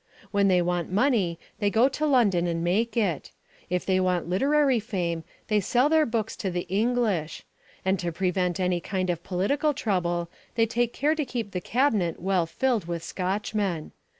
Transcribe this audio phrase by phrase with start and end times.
[0.31, 3.29] When they want money they go to London and make it;
[3.69, 7.45] if they want literary fame they sell their books to the English;
[7.85, 12.19] and to prevent any kind of political trouble they take care to keep the Cabinet
[12.19, 13.91] well filled with Scotchmen.